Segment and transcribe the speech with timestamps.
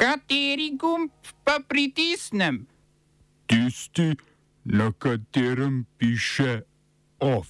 [0.00, 1.10] Kateri gumb
[1.44, 2.66] pa pritisnem?
[3.46, 4.16] Tisti,
[4.64, 6.60] na katerem piše
[7.18, 7.48] OF.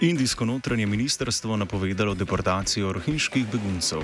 [0.00, 4.00] Indijsko notranje ministrstvo napovedalo deportacijo rohinjskih beguncev.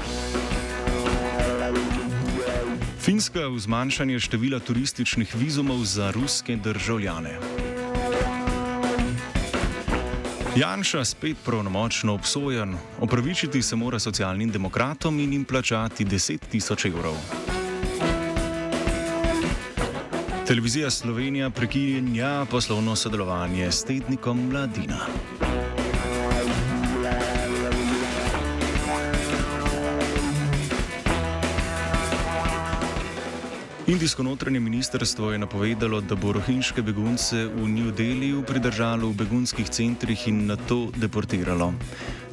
[3.00, 7.61] Finska v zmanjšanje števila turističnih vizumov za ruske državljane.
[10.56, 17.14] Janša spet pravnomočno obsojen, opravičiti se mora socialnim demokratom in jim plačati 10 tisoč evrov.
[20.46, 24.98] Televizija Slovenija prekinja poslovno sodelovanje s tednikom Mladina.
[33.92, 39.68] Indijsko notranje ministrstvo je napovedalo, da bo rohinjske begunce v New Delhiju pridržalo v begunskih
[39.68, 41.74] centrih in na to deportiralo.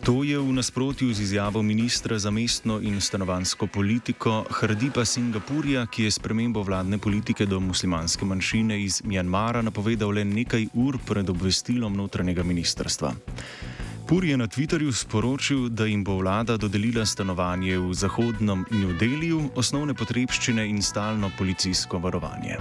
[0.07, 6.03] To je v nasprotju z izjavo ministra za mestno in stanovansko politiko Hrdipa Singapurja, ki
[6.07, 11.91] je spremembo vladne politike do muslimanske manjšine iz Mjanmara napovedal le nekaj ur pred obvestilom
[11.91, 13.11] notranjega ministrstva.
[14.09, 19.51] Pur je na Twitterju sporočil, da jim bo vlada dodelila stanovanje v zahodnem New Delhiju,
[19.55, 22.57] osnovne potrebščine in stalno policijsko varovanje.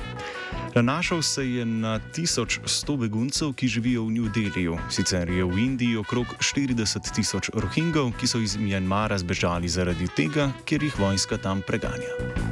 [0.74, 4.76] Nanašal se je na 1100 beguncev, ki živijo v New Delhiju.
[4.90, 10.50] Sicer je v Indiji okrog 40 tisoč rohingov, ki so iz Mjanmara zbežali zaradi tega,
[10.68, 12.47] ker jih vojska tam preganja.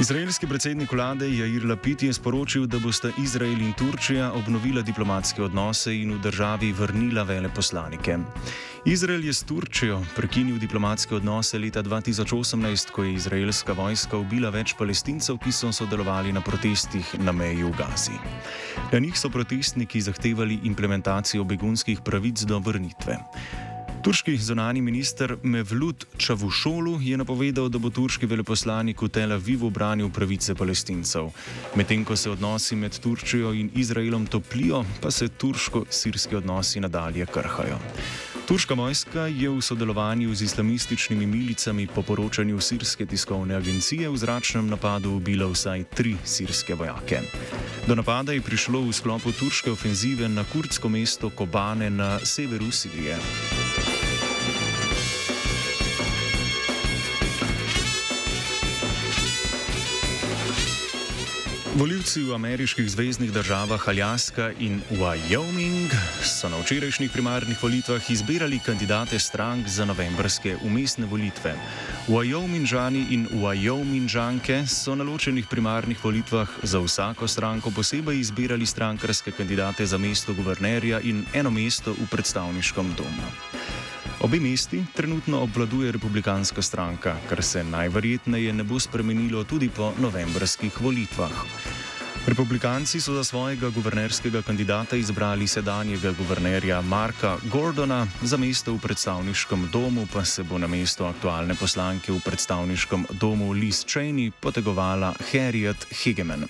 [0.00, 5.92] Izraelski predsednik vlade Jair Lapid je sporočil, da bosta Izrael in Turčija obnovila diplomatske odnose
[5.92, 8.16] in v državi vrnila veleposlanike.
[8.84, 14.72] Izrael je s Turčijo prekinil diplomatske odnose leta 2018, ko je izraelska vojska ubila več
[14.78, 18.16] palestincev, ki so sodelovali na protestih na meji v Gazi.
[18.92, 23.18] Na njih so protestniki zahtevali implementacijo begunskih pravic do vrnitve.
[24.02, 30.08] Turški zunani minister Mevlut Čavušolu je napovedal, da bo turški veleposlanik v Tel Avivu branil
[30.08, 31.28] pravice palestincev.
[31.76, 37.76] Medtem ko se odnosi med Turčijo in Izraelom toplijo, pa se turško-sirski odnosi nadalje krhajo.
[38.48, 44.66] Turška vojska je v sodelovanju z islamističnimi milicami po poročanju sirske tiskovne agencije v zračnem
[44.66, 47.20] napadu ubila vsaj tri sirske vojake.
[47.86, 53.20] Do napada je prišlo v sklopu turške ofenzive na kurdsko mesto Kobane na severu Sirije.
[61.80, 65.88] Voljivci v ameriških zvezdnih državah Aljaska in Wyoming
[66.20, 71.54] so na včerajšnjih primarnih volitvah izbirali kandidate strank za novembrske umestne volitve.
[72.08, 79.86] Wyomingžani in Wyomingžanke so na ločenih primarnih volitvah za vsako stranko posebej izbirali strankarske kandidate
[79.86, 83.24] za mesto guvernerja in eno mesto v predstavniškem domu.
[84.20, 90.80] Obe mesti trenutno obvladuje republikanska stranka, kar se najverjetneje ne bo spremenilo tudi po novembrskih
[90.80, 91.32] volitvah.
[92.26, 99.68] Republikanci so za svojega guvernerskega kandidata izbrali sedanjega guvernerja Marka Gordona, za mesto v predstavniškem
[99.72, 105.86] domu pa se bo na mesto aktualne poslanke v predstavniškem domu Liz Cheney potegovala Harriet
[106.02, 106.44] Higeman.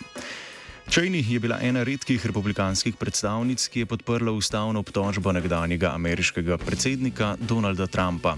[0.91, 7.37] Cheney je bila ena redkih republikanskih predstavnic, ki je podprla ustavno obtožbo nekdanjega ameriškega predsednika
[7.41, 8.35] Donalda Trumpa.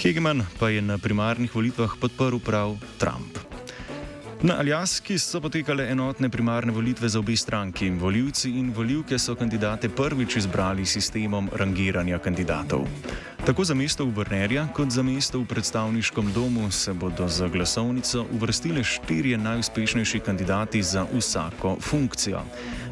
[0.00, 3.38] Hegeman pa je na primarnih volitvah podprl prav Trump.
[4.42, 7.90] Na Aljaski so potekale enotne primarne volitve za obe stranki.
[7.90, 12.88] Voljivci in voljivke so kandidate prvič izbrali s sistemom rangiranja kandidatov.
[13.46, 18.84] Tako za mesto guvernerja, kot za mesto v predstavniškem domu se bodo za glasovnico uvrstile
[18.84, 22.42] štirje najuspešnejši kandidati za vsako funkcijo.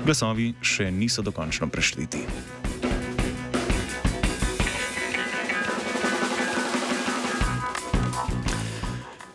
[0.04, 2.22] Glasovi še niso dokončno prešteti.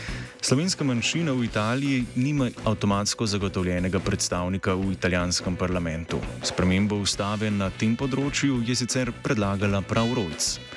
[0.41, 6.21] Slovenska manjšina v Italiji nima avtomatsko zagotovljenega predstavnika v italijanskem parlamentu.
[6.43, 10.76] Spremembo ustave na tem področju je sicer predlagala prav Rojc.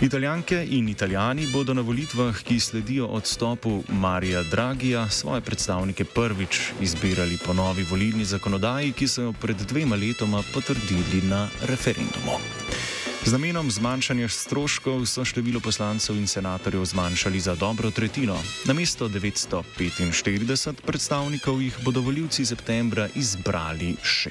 [0.00, 7.38] Italijanke in italijani bodo na volitvah, ki sledijo odstopu Marija Dragija, svoje predstavnike prvič izbirali
[7.46, 12.38] po novi volilni zakonodaji, ki so jo pred dvema letoma potrdili na referendumu.
[13.24, 18.38] Z namenom zmanjšanja stroškov so število poslancev in senatorjev zmanjšali za dobro tretjino.
[18.64, 24.30] Na mesto 945 predstavnikov jih bodo voljivci septembra izbrali še.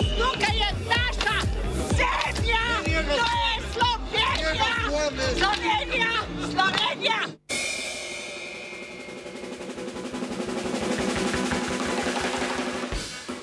[5.15, 6.11] Slovenija,
[6.51, 7.19] Slovenija.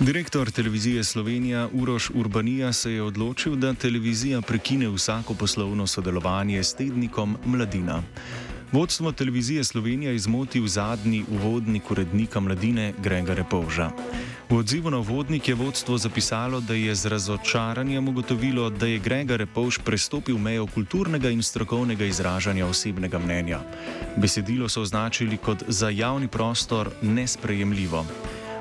[0.00, 6.74] Direktor televizije Slovenija Uroš Urbanija se je odločil, da televizija prekine vsako poslovno sodelovanje s
[6.74, 8.02] tednikom Mladina.
[8.72, 13.90] Vodstvo televizije Slovenija je zmotil zadnji uvodnik urednika Mladine Gregore Povža.
[14.50, 19.38] V odzivu na vodnik je vodstvo zapisalo, da je z razočaranjem ugotovilo, da je Gregor
[19.38, 23.60] Repovš prestopil mejo kulturnega in strokovnega izražanja osebnega mnenja.
[24.16, 28.06] Besedilo so označili kot za javni prostor nesprejemljivo.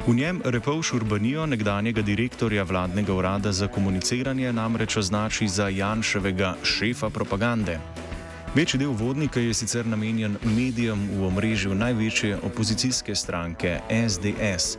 [0.07, 7.09] V njem Repovš Urbanijo, nekdanjega direktorja vladnega urada za komuniciranje, namreč označi za Janševega šefa
[7.09, 7.79] propagande.
[8.55, 13.79] Večji del vodnika je sicer namenjen medijem v omrežju največje opozicijske stranke
[14.09, 14.77] SDS.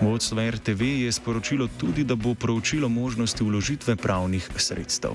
[0.00, 5.12] Vodstvo RTV je sporočilo tudi, da bo proučilo možnosti uložitve pravnih sredstev.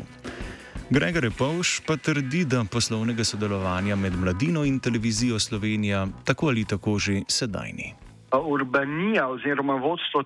[0.89, 6.99] Gregor Povš pa trdi, da poslovnega sodelovanja med mladino in televizijo Slovenija tako ali tako
[6.99, 7.93] že sedajni.
[8.31, 10.23] Urbanija oziroma vodstvo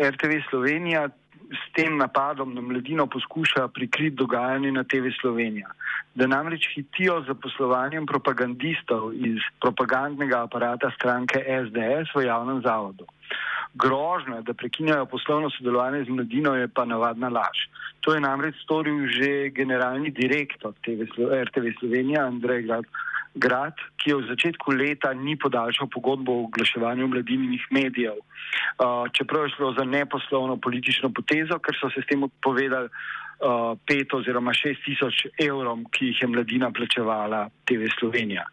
[0.00, 1.08] RTV Slovenija
[1.50, 5.70] s tem napadom na mladino poskuša prikriti dogajanje na TV Slovenija.
[6.14, 13.06] Da namreč hitijo za poslovanjem propagandistov iz propagandnega aparata stranke SDS v javnem zavodu.
[13.74, 17.68] Grožnja, da prekinjajo poslovno sodelovanje z mladino, je pa navadna laž.
[18.00, 21.06] To je namreč storil že generalni direktor TV,
[21.44, 22.84] RTV Slovenija, Andrej Grad.
[23.38, 29.46] Grad, ki je v začetku leta ni podaljšal pogodbo o oglaševanju mladinskih medijev, uh, čeprav
[29.46, 34.52] je šlo za neposlovno politično potezo, ker so se s tem odpovedali uh, pet oziroma
[34.52, 38.44] šest tisoč evrom, ki jih je mladina plačevala TV Slovenija.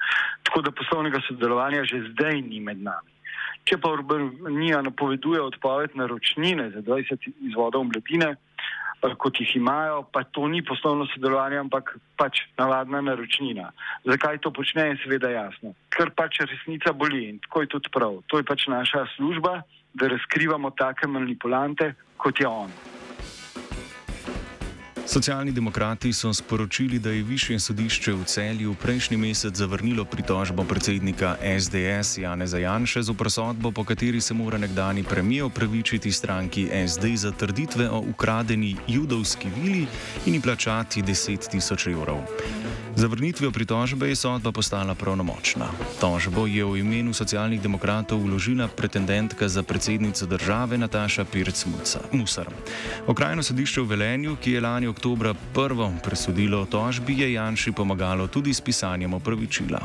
[0.43, 3.11] Tako da poslovnega sodelovanja že zdaj ni med nami.
[3.65, 8.84] Če pa Urbanija napoveduje odpoved naročnine za 20 izvodov mladine, Eh,
[9.17, 13.71] kot jih imajo, pa to ni poslovno sodelovanje, ampak pač navadna naročnina.
[14.05, 15.75] Zakaj to počne, je seveda jasno.
[15.89, 18.21] Ker pač resnica boli in tako je tudi prav.
[18.27, 19.61] To je pač naša služba,
[19.93, 22.71] da razkrivamo take manipulante, kot je on.
[25.07, 31.37] Socialni demokrati so sporočili, da je Višje sodišče v celju prejšnji mesec zavrnilo pritožbo predsednika
[31.59, 37.31] SDS Janeza Janše z uprosodbo, po kateri se mora nekdani premijer opravičiti stranki SD za
[37.31, 39.87] trditve o ukradeni judovski vili
[40.25, 42.19] in plačati 10 tisoč evrov.
[42.95, 45.67] Zavrnitvijo pritožbe je sodba postala pravnomočna.
[45.99, 52.47] Tožbo je v imenu socialnih demokratov uložila pretendentka za predsednico države Nataša Pirc-Musar.
[53.07, 58.27] Okrajno sodišče v Velenju, ki je lani oktobra prvo presodilo o tožbi, je Janši pomagalo
[58.27, 59.81] tudi s pisanjem opravičila.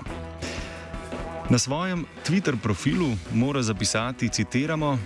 [1.50, 4.99] Na svojem Twitter profilu mora zapisati, citiramo,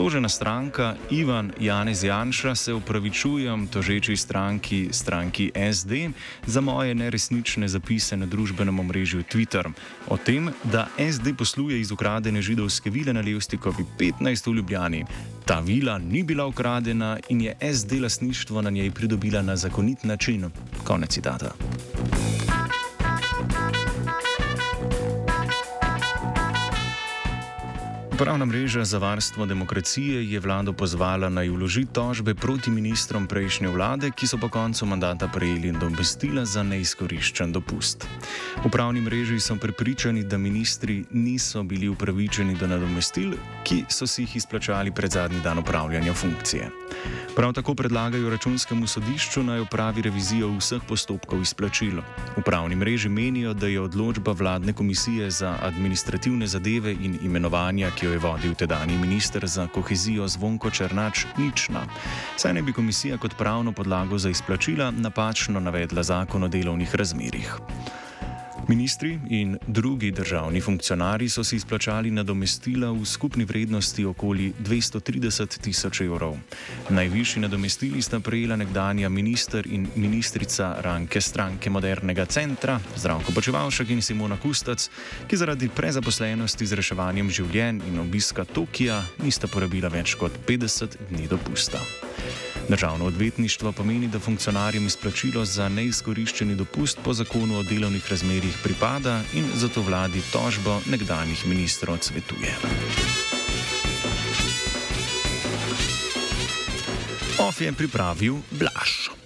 [0.00, 5.92] Tožena stranka Ivan Janez Janša se upravičujem tožeči stranki, stranki SD
[6.46, 9.68] za moje neresnične zapise na družbenem omrežju Twitter
[10.08, 15.04] o tem, da SD posluje iz ukradene židovske vile na Levstikovi 15 v Ljubljani.
[15.44, 20.50] Ta vila ni bila ukradena in je SD lasništvo na njej pridobila na zakonit način.
[20.84, 21.52] Konec citata.
[28.20, 34.10] Upravna mreža za varstvo demokracije je vlado pozvala naj vloži tožbe proti ministrom prejšnje vlade,
[34.10, 38.04] ki so po koncu mandata prejeli domestila za neizkoriščen dopust.
[38.60, 43.32] V upravni mreži so prepričani, da ministri niso bili upravičeni do nadomestil,
[43.64, 46.68] ki so si jih izplačali pred zadnji dan upravljanja funkcije.
[47.36, 52.02] Prav tako predlagajo računskemu sodišču naj opravi revizijo vseh postopkov izplačilo.
[52.36, 58.06] V upravni mreži menijo, da je odločba vladne komisije za administrativne zadeve in imenovanja, ki
[58.06, 61.86] jo je vodil tedajni minister za kohezijo Zvonko Črnač, nična.
[62.36, 67.54] Saj ne bi komisija kot pravno podlago za izplačila napačno navedla zakon o delovnih razmerjih.
[68.70, 76.00] Ministri in drugi državni funkcionarji so si izplačali nadomestila v skupni vrednosti okoli 230 tisoč
[76.00, 76.36] evrov.
[76.90, 84.02] Najvišji nadomestili sta prejela nekdanja minister in ministrica Ranke stranke Modernega centra, Zdravko Počevalšek in
[84.02, 84.86] Simona Kustac,
[85.26, 91.26] ki zaradi prezaposlenosti z reševanjem življenj in obiska Tokija nista porabila več kot 50 dni
[91.26, 91.82] dopusta.
[92.70, 99.22] Državno odvetništvo pomeni, da funkcionarjem izplačilo za neizkoriščeni dopust po zakonu o delovnih razmerjih pripada
[99.34, 102.54] in zato vladi tožbo nekdanjih ministrov odsvetuje.
[107.38, 109.10] OF je pripravil Blaž.